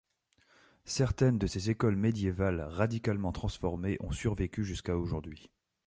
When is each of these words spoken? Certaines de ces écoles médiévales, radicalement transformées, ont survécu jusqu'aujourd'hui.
Certaines 0.87 1.37
de 1.37 1.45
ces 1.45 1.69
écoles 1.69 1.95
médiévales, 1.95 2.61
radicalement 2.61 3.31
transformées, 3.31 3.97
ont 3.99 4.11
survécu 4.11 4.65
jusqu'aujourd'hui. 4.65 5.51